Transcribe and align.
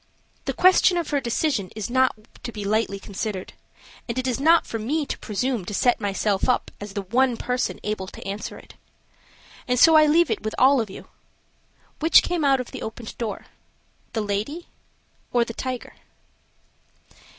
The 0.45 0.53
question 0.53 0.97
of 0.97 1.11
her 1.11 1.21
decision 1.21 1.69
is 1.75 1.87
one 1.87 1.93
not 1.93 2.15
to 2.41 2.51
be 2.51 2.65
lightly 2.65 2.97
considered, 2.99 3.53
and 4.09 4.17
it 4.17 4.25
is 4.27 4.39
not 4.39 4.65
for 4.65 4.79
me 4.79 5.05
to 5.05 5.17
presume 5.19 5.63
to 5.65 5.75
set 5.75 6.01
myself 6.01 6.49
up 6.49 6.71
as 6.81 6.93
the 6.93 7.03
one 7.03 7.37
person 7.37 7.79
able 7.83 8.07
to 8.07 8.27
answer 8.27 8.57
it. 8.57 8.73
And 9.67 9.77
so 9.77 9.95
I 9.95 10.07
leave 10.07 10.31
it 10.31 10.41
with 10.41 10.55
all 10.57 10.81
of 10.81 10.89
you: 10.89 11.07
Which 11.99 12.23
came 12.23 12.43
out 12.43 12.59
of 12.59 12.71
the 12.71 12.81
opened 12.81 13.15
door, 13.19 13.45
the 14.13 14.21
lady, 14.21 14.69
or 15.31 15.45
the 15.45 15.53
tiger? 15.53 15.93